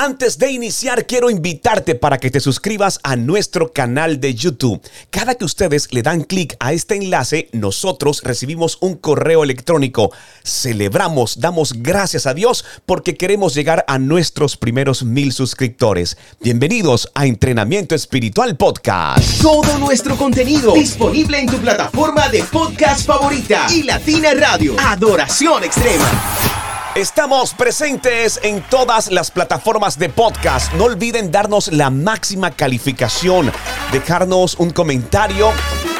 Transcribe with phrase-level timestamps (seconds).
[0.00, 4.80] Antes de iniciar, quiero invitarte para que te suscribas a nuestro canal de YouTube.
[5.10, 10.12] Cada que ustedes le dan clic a este enlace, nosotros recibimos un correo electrónico.
[10.44, 16.16] Celebramos, damos gracias a Dios porque queremos llegar a nuestros primeros mil suscriptores.
[16.40, 19.42] Bienvenidos a Entrenamiento Espiritual Podcast.
[19.42, 24.76] Todo nuestro contenido disponible en tu plataforma de podcast favorita y Latina Radio.
[24.78, 26.37] Adoración Extrema.
[26.98, 30.72] Estamos presentes en todas las plataformas de podcast.
[30.72, 33.52] No olviden darnos la máxima calificación,
[33.92, 35.52] dejarnos un comentario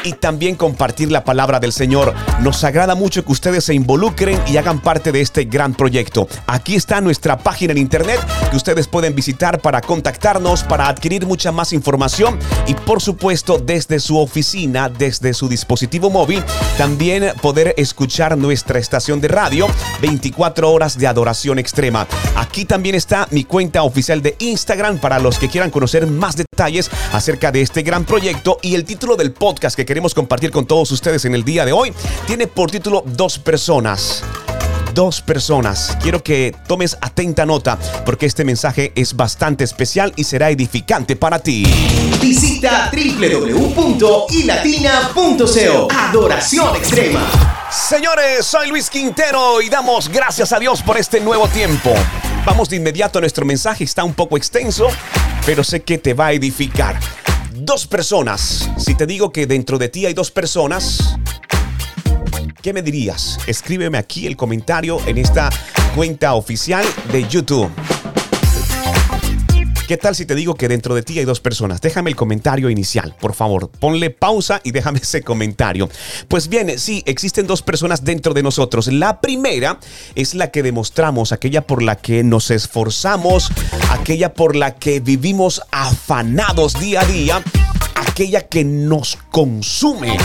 [0.09, 2.15] y también compartir la palabra del Señor.
[2.41, 6.27] Nos agrada mucho que ustedes se involucren y hagan parte de este gran proyecto.
[6.47, 11.51] Aquí está nuestra página en internet que ustedes pueden visitar para contactarnos, para adquirir mucha
[11.51, 16.43] más información y por supuesto desde su oficina, desde su dispositivo móvil,
[16.77, 19.67] también poder escuchar nuestra estación de radio
[20.01, 22.07] 24 horas de adoración extrema.
[22.35, 26.89] Aquí también está mi cuenta oficial de Instagram para los que quieran conocer más detalles
[27.13, 30.91] acerca de este gran proyecto y el título del podcast que queremos compartir con todos
[30.91, 31.93] ustedes en el día de hoy
[32.25, 34.23] tiene por título Dos personas
[34.93, 35.97] dos personas.
[36.01, 41.39] Quiero que tomes atenta nota porque este mensaje es bastante especial y será edificante para
[41.39, 41.63] ti.
[42.21, 45.87] Visita www.ilatina.co.
[45.89, 47.21] Adoración extrema.
[47.71, 51.93] Señores, soy Luis Quintero y damos gracias a Dios por este nuevo tiempo.
[52.45, 54.87] Vamos de inmediato a nuestro mensaje, está un poco extenso,
[55.45, 56.99] pero sé que te va a edificar.
[57.69, 58.67] Dos personas.
[58.79, 61.19] Si te digo que dentro de ti hay dos personas,
[62.63, 63.37] ¿qué me dirías?
[63.45, 65.51] Escríbeme aquí el comentario en esta
[65.95, 67.69] cuenta oficial de YouTube.
[69.89, 71.81] ¿Qué tal si te digo que dentro de ti hay dos personas?
[71.81, 73.71] Déjame el comentario inicial, por favor.
[73.71, 75.89] Ponle pausa y déjame ese comentario.
[76.27, 78.85] Pues bien, sí, existen dos personas dentro de nosotros.
[78.85, 79.79] La primera
[80.13, 83.49] es la que demostramos, aquella por la que nos esforzamos,
[83.89, 87.43] aquella por la que vivimos afanados día a día,
[87.95, 90.19] aquella que nos consume.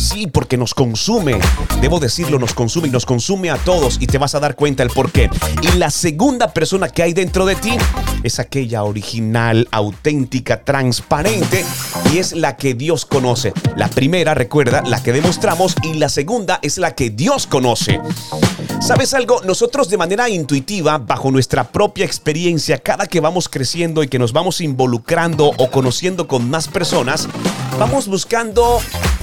[0.00, 1.38] Sí, porque nos consume.
[1.82, 4.82] Debo decirlo, nos consume y nos consume a todos y te vas a dar cuenta
[4.82, 5.28] el por qué.
[5.60, 7.76] Y la segunda persona que hay dentro de ti
[8.22, 11.66] es aquella original, auténtica, transparente
[12.12, 13.52] y es la que Dios conoce.
[13.76, 18.00] La primera, recuerda, la que demostramos y la segunda es la que Dios conoce.
[18.80, 19.42] ¿Sabes algo?
[19.44, 24.32] Nosotros de manera intuitiva, bajo nuestra propia experiencia, cada que vamos creciendo y que nos
[24.32, 27.28] vamos involucrando o conociendo con más personas,
[27.78, 28.80] vamos buscando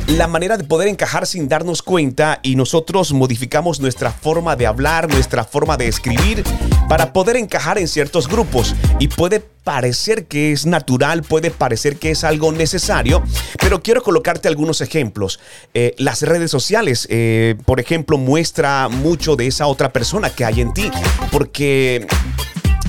[0.07, 5.09] la manera de poder encajar sin darnos cuenta y nosotros modificamos nuestra forma de hablar,
[5.09, 6.44] nuestra forma de escribir
[6.88, 12.12] para poder encajar en ciertos grupos y puede parecer que es natural, puede parecer que
[12.12, 13.22] es algo necesario,
[13.59, 15.40] pero quiero colocarte algunos ejemplos.
[15.73, 20.62] Eh, las redes sociales, eh, por ejemplo, muestra mucho de esa otra persona que hay
[20.62, 20.90] en ti,
[21.31, 22.07] porque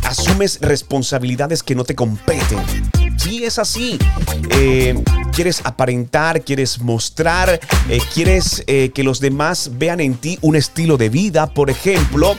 [0.04, 2.58] asumes responsabilidades que no te competen.
[3.28, 3.98] Sí, es así.
[4.52, 4.94] Eh,
[5.34, 10.96] quieres aparentar, quieres mostrar, eh, quieres eh, que los demás vean en ti un estilo
[10.96, 12.38] de vida, por ejemplo,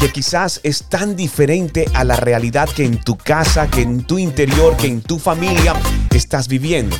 [0.00, 4.18] que quizás es tan diferente a la realidad que en tu casa, que en tu
[4.18, 5.74] interior, que en tu familia
[6.10, 6.96] estás viviendo.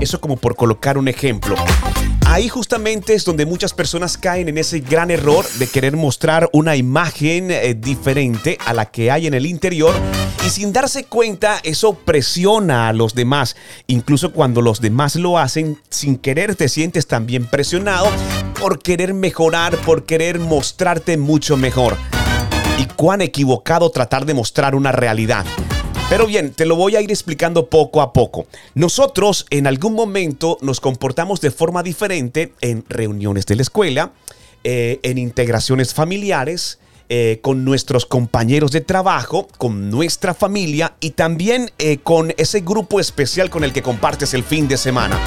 [0.00, 1.54] Eso como por colocar un ejemplo.
[2.32, 6.76] Ahí justamente es donde muchas personas caen en ese gran error de querer mostrar una
[6.76, 9.94] imagen eh, diferente a la que hay en el interior
[10.42, 13.54] y sin darse cuenta eso presiona a los demás.
[13.86, 18.08] Incluso cuando los demás lo hacen, sin querer te sientes también presionado
[18.58, 21.98] por querer mejorar, por querer mostrarte mucho mejor.
[22.78, 25.44] Y cuán equivocado tratar de mostrar una realidad.
[26.12, 28.46] Pero bien, te lo voy a ir explicando poco a poco.
[28.74, 34.12] Nosotros en algún momento nos comportamos de forma diferente en reuniones de la escuela,
[34.62, 41.70] eh, en integraciones familiares, eh, con nuestros compañeros de trabajo, con nuestra familia y también
[41.78, 45.18] eh, con ese grupo especial con el que compartes el fin de semana.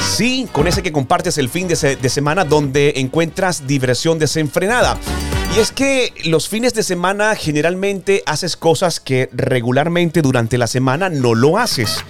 [0.00, 4.98] Sí, con ese que compartes el fin de, semana donde encuentras diversión desenfrenada.
[5.56, 11.08] Y es que los fines de semana generalmente haces cosas que regularmente durante la semana
[11.08, 12.04] no lo haces.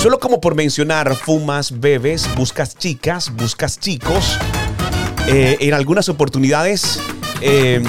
[0.00, 4.38] Solo como por mencionar, fumas, bebes, buscas chicas, buscas chicos.
[5.26, 7.00] Eh, en algunas oportunidades
[7.40, 7.82] eh,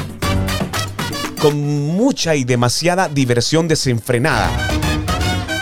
[1.42, 4.50] con mucha y demasiada diversión desenfrenada.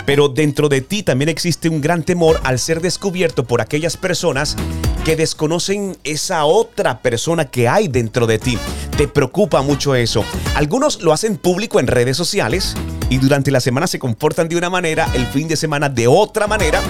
[0.06, 4.56] Pero dentro de ti también existe un gran temor al ser descubierto por aquellas personas
[5.04, 8.58] que desconocen esa otra persona que hay dentro de ti.
[8.96, 10.24] Te preocupa mucho eso.
[10.54, 12.74] Algunos lo hacen público en redes sociales
[13.10, 16.46] y durante la semana se comportan de una manera, el fin de semana de otra
[16.46, 16.80] manera.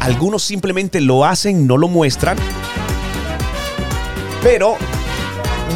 [0.00, 2.36] Algunos simplemente lo hacen, no lo muestran,
[4.42, 4.76] pero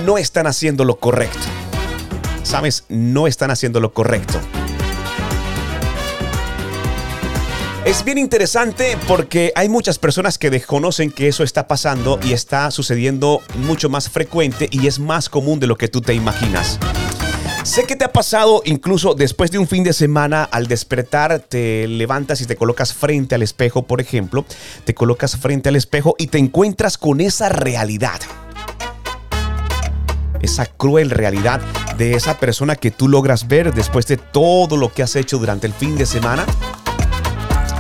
[0.05, 1.39] no están haciendo lo correcto.
[2.43, 4.39] sabes, no están haciendo lo correcto.
[7.89, 12.71] Es bien interesante porque hay muchas personas que desconocen que eso está pasando y está
[12.71, 16.79] sucediendo mucho más frecuente y es más común de lo que tú te imaginas.
[17.65, 21.89] Sé que te ha pasado incluso después de un fin de semana al despertar te
[21.89, 24.45] levantas y te colocas frente al espejo, por ejemplo,
[24.85, 28.21] te colocas frente al espejo y te encuentras con esa realidad.
[30.43, 31.63] Esa cruel realidad
[31.97, 35.67] de esa persona que tú logras ver después de todo lo que has hecho durante
[35.67, 36.45] el fin de semana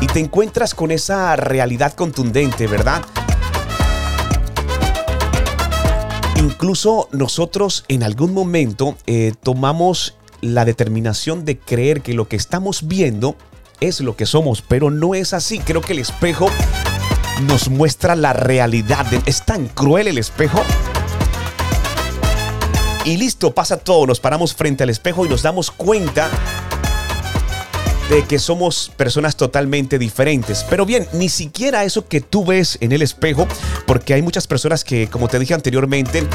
[0.00, 3.02] y te encuentras con esa realidad contundente, ¿verdad?
[6.36, 12.86] Incluso nosotros en algún momento eh, tomamos la determinación de creer que lo que estamos
[12.86, 13.36] viendo
[13.80, 15.58] es lo que somos, pero no es así.
[15.58, 16.48] Creo que el espejo
[17.46, 19.06] nos muestra la realidad.
[19.26, 20.62] Es tan cruel el espejo.
[23.04, 24.06] Y listo, pasa todo.
[24.06, 26.30] Nos paramos frente al espejo y nos damos cuenta
[28.08, 30.64] de que somos personas totalmente diferentes.
[30.68, 33.46] Pero bien, ni siquiera eso que tú ves en el espejo,
[33.86, 36.26] porque hay muchas personas que, como te dije anteriormente,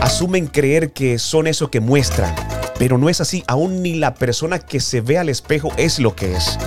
[0.00, 2.34] asumen creer que son eso que muestran.
[2.78, 6.14] Pero no es así, aún ni la persona que se ve al espejo es lo
[6.16, 6.58] que es.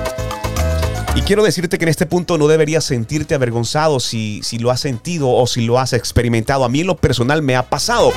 [1.16, 4.80] Y quiero decirte que en este punto no deberías sentirte avergonzado si, si lo has
[4.80, 6.64] sentido o si lo has experimentado.
[6.64, 8.14] A mí en lo personal me ha pasado.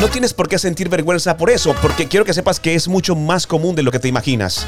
[0.00, 3.14] No tienes por qué sentir vergüenza por eso, porque quiero que sepas que es mucho
[3.14, 4.66] más común de lo que te imaginas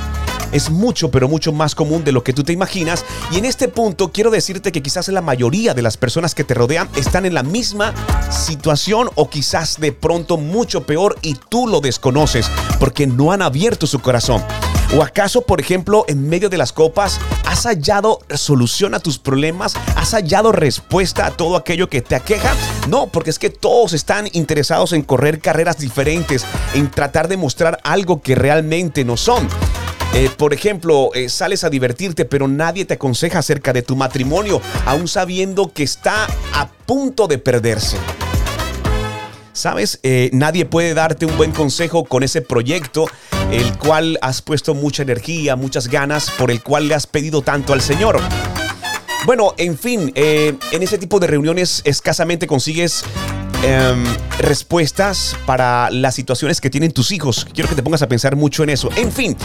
[0.53, 3.05] es mucho, pero mucho más común de lo que tú te imaginas.
[3.31, 6.55] Y en este punto quiero decirte que quizás la mayoría de las personas que te
[6.55, 7.95] rodean están en la misma
[8.31, 13.87] situación o quizás de pronto mucho peor y tú lo desconoces porque no han abierto
[13.87, 14.43] su corazón.
[14.95, 19.75] ¿O acaso, por ejemplo, en medio de las copas, has hallado solución a tus problemas?
[19.97, 22.53] ¿Has hallado respuesta a todo aquello que te aqueja?
[22.89, 26.45] No, porque es que todos están interesados en correr carreras diferentes,
[26.75, 29.49] en tratar de mostrar algo que realmente no son.
[30.15, 34.61] Eh, por ejemplo, eh, sales a divertirte, pero nadie te aconseja acerca de tu matrimonio,
[34.85, 37.97] aún sabiendo que está a punto de perderse.
[39.55, 40.01] ¿Sabes?
[40.03, 43.07] Eh, nadie puede darte un buen consejo con ese proyecto,
[43.51, 47.73] el cual has puesto mucha energía, muchas ganas, por el cual le has pedido tanto
[47.73, 48.21] al Señor.
[49.25, 53.05] Bueno, en fin, en ese tipo de reuniones escasamente consigues
[53.63, 54.05] Em,
[54.39, 57.47] respuestas para las situaciones que tienen tus hijos.
[57.55, 58.89] Quiero que te pongas a pensar mucho en eso.
[58.97, 59.37] En fin,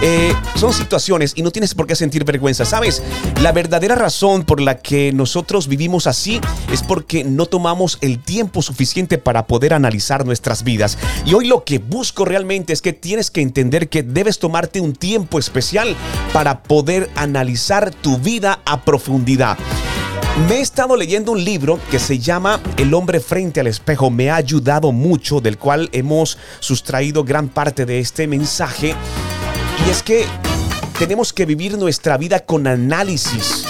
[0.00, 2.64] eh, son situaciones y no tienes por qué sentir vergüenza.
[2.64, 3.02] ¿Sabes?
[3.42, 6.40] La verdadera razón por la que nosotros vivimos así
[6.72, 10.96] es porque no tomamos el tiempo suficiente para poder analizar nuestras vidas.
[11.26, 14.92] Y hoy lo que busco realmente es que tienes que entender que debes tomarte un
[14.92, 15.96] tiempo especial
[16.32, 19.58] para poder analizar tu vida a profundidad.
[20.36, 24.10] Me he estado leyendo un libro que se llama El hombre frente al espejo.
[24.10, 28.96] Me ha ayudado mucho, del cual hemos sustraído gran parte de este mensaje.
[29.86, 30.26] Y es que
[30.98, 33.64] tenemos que vivir nuestra vida con análisis.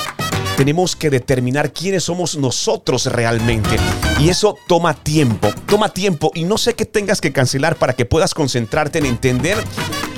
[0.56, 3.76] Tenemos que determinar quiénes somos nosotros realmente.
[4.18, 6.32] Y eso toma tiempo, toma tiempo.
[6.34, 9.58] Y no sé qué tengas que cancelar para que puedas concentrarte en entender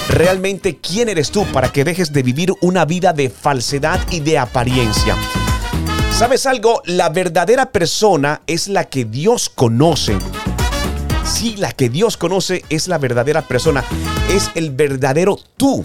[0.09, 4.39] realmente quién eres tú, para que dejes de vivir una vida de falsedad y de
[4.39, 5.17] apariencia.
[6.17, 6.81] ¿Sabes algo?
[6.87, 10.17] La verdadera persona es la que Dios conoce.
[11.27, 13.85] Sí, la que Dios conoce es la verdadera persona.
[14.31, 15.85] Es el verdadero tú.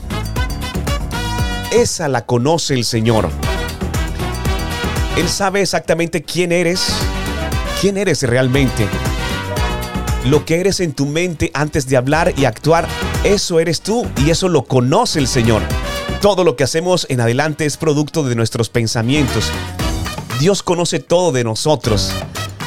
[1.74, 3.30] Esa la conoce el Señor.
[5.18, 6.82] Él sabe exactamente quién eres,
[7.82, 8.88] quién eres realmente.
[10.28, 12.88] Lo que eres en tu mente antes de hablar y actuar,
[13.26, 15.62] eso eres tú y eso lo conoce el Señor.
[16.22, 19.52] Todo lo que hacemos en adelante es producto de nuestros pensamientos,
[20.42, 22.12] Dios conoce todo de nosotros.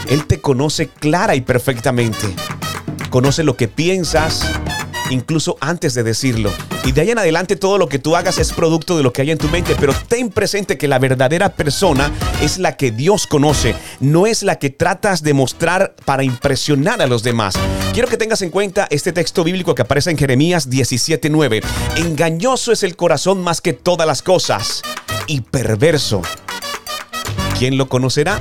[0.09, 2.33] Él te conoce clara y perfectamente.
[3.11, 4.49] Conoce lo que piensas,
[5.11, 6.53] incluso antes de decirlo.
[6.85, 9.23] Y de ahí en adelante todo lo que tú hagas es producto de lo que
[9.23, 13.27] hay en tu mente, pero ten presente que la verdadera persona es la que Dios
[13.27, 17.57] conoce, no es la que tratas de mostrar para impresionar a los demás.
[17.93, 21.61] Quiero que tengas en cuenta este texto bíblico que aparece en Jeremías 17:9.
[21.97, 24.83] Engañoso es el corazón más que todas las cosas
[25.27, 26.23] y perverso.
[27.59, 28.41] ¿Quién lo conocerá?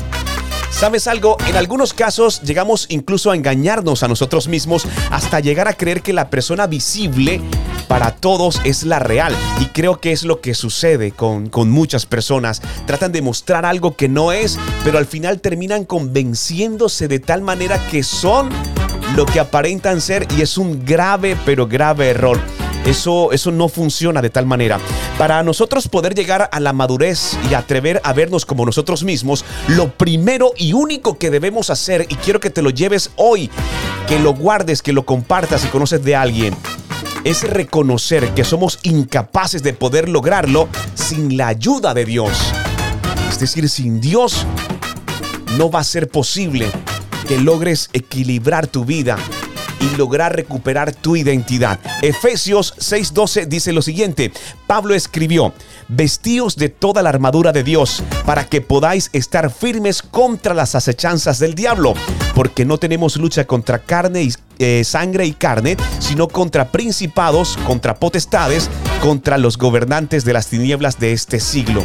[0.72, 1.38] ¿Sabes algo?
[1.48, 6.14] En algunos casos llegamos incluso a engañarnos a nosotros mismos hasta llegar a creer que
[6.14, 7.42] la persona visible
[7.88, 9.36] para todos es la real.
[9.60, 12.62] Y creo que es lo que sucede con, con muchas personas.
[12.88, 17.80] Tratan de mostrar algo que no es, pero al final terminan convenciéndose de tal manera
[17.92, 18.50] que son
[19.16, 22.40] lo que aparentan ser y es un grave, pero grave error.
[22.86, 24.80] Eso, eso no funciona de tal manera.
[25.18, 29.92] Para nosotros poder llegar a la madurez y atrever a vernos como nosotros mismos, lo
[29.92, 33.50] primero y único que debemos hacer, y quiero que te lo lleves hoy,
[34.08, 36.56] que lo guardes, que lo compartas si conoces de alguien
[37.24, 42.38] es reconocer que somos incapaces de poder lograrlo sin la ayuda de Dios.
[43.30, 44.46] Es decir, sin Dios
[45.58, 46.70] no va a ser posible
[47.28, 49.18] que logres equilibrar tu vida
[49.84, 51.80] y lograr recuperar tu identidad.
[52.02, 54.32] Efesios 6:12 dice lo siguiente,
[54.68, 55.54] Pablo escribió,
[55.88, 61.40] vestíos de toda la armadura de Dios para que podáis estar firmes contra las acechanzas
[61.40, 61.94] del diablo,
[62.36, 67.96] porque no tenemos lucha contra carne y eh, sangre y carne, sino contra principados, contra
[67.96, 68.70] potestades,
[69.02, 71.84] contra los gobernantes de las tinieblas de este siglo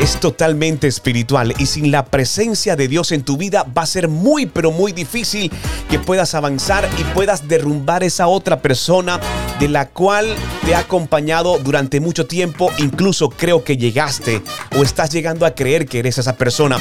[0.00, 4.08] es totalmente espiritual y sin la presencia de Dios en tu vida va a ser
[4.08, 5.50] muy pero muy difícil
[5.90, 9.20] que puedas avanzar y puedas derrumbar esa otra persona
[9.58, 14.42] de la cual te ha acompañado durante mucho tiempo, incluso creo que llegaste
[14.76, 16.78] o estás llegando a creer que eres esa persona.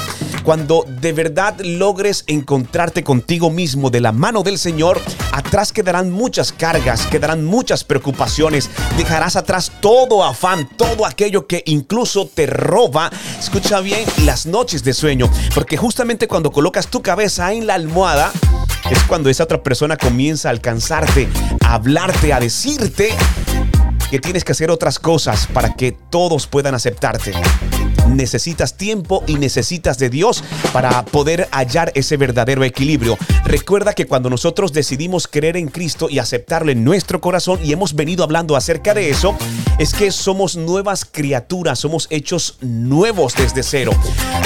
[0.48, 5.02] Cuando de verdad logres encontrarte contigo mismo de la mano del Señor,
[5.34, 12.28] atrás quedarán muchas cargas, quedarán muchas preocupaciones, dejarás atrás todo afán, todo aquello que incluso
[12.28, 17.68] te roba, escucha bien, las noches de sueño, porque justamente cuando colocas tu cabeza en
[17.68, 18.32] la almohada,
[18.90, 21.28] es cuando esa otra persona comienza a alcanzarte,
[21.60, 23.10] a hablarte, a decirte
[24.10, 27.34] que tienes que hacer otras cosas para que todos puedan aceptarte
[28.10, 33.18] necesitas tiempo y necesitas de Dios para poder hallar ese verdadero equilibrio.
[33.46, 37.96] Recuerda que cuando nosotros decidimos creer en Cristo y aceptarlo en nuestro corazón, y hemos
[37.96, 39.36] venido hablando acerca de eso,
[39.80, 43.92] es que somos nuevas criaturas, somos hechos nuevos desde cero.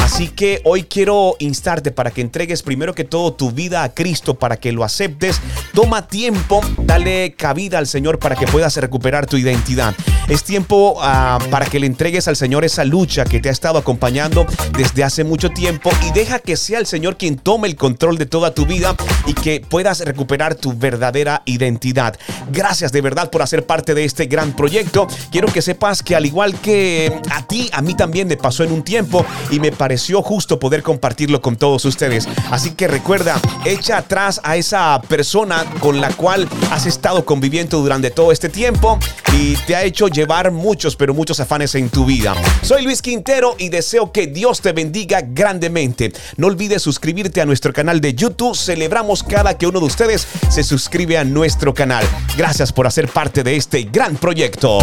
[0.04, 4.36] Así que hoy quiero instarte para que entregues primero que todo tu vida a Cristo,
[4.36, 5.40] para que lo aceptes.
[5.74, 9.94] Toma tiempo, dale cabida al Señor para que puedas recuperar tu identidad.
[10.28, 13.78] Es tiempo ah, para que le entregues al Señor esa lucha que te ha estado
[13.78, 14.46] acompañando
[14.78, 18.26] desde hace mucho tiempo y deja que sea el Señor quien tome el control de
[18.26, 18.96] toda tu vida
[19.28, 22.18] y que puedas recuperar tu verdadera identidad.
[22.52, 25.08] Gracias de verdad por hacer parte de este gran proyecto.
[25.32, 28.72] Quiero que sepas que al igual que a ti, a mí también me pasó en
[28.72, 32.28] un tiempo y me pareció justo poder compartirlo con todos ustedes.
[32.52, 38.12] Así que recuerda, echa atrás a esa persona con la cual has estado conviviendo durante
[38.12, 38.98] todo este tiempo
[39.34, 42.34] y te ha hecho llevar muchos, pero muchos afanes en tu vida.
[42.62, 46.12] Soy Luis Quintero y deseo que Dios te bendiga grandemente.
[46.38, 48.56] No olvides suscribirte a nuestro canal de YouTube.
[48.56, 52.06] Celebramos cada que uno de ustedes se suscribe a nuestro canal.
[52.38, 54.80] Gracias por hacer parte de este gran proyecto.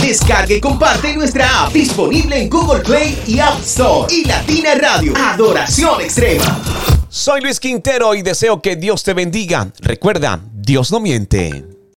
[0.00, 4.12] Descargue y comparte nuestra app disponible en Google Play y App Store.
[4.12, 6.60] Y Latina Radio, Adoración Extrema.
[7.08, 9.72] Soy Luis Quintero y deseo que Dios te bendiga.
[9.80, 11.79] Recuerda, Dios no miente.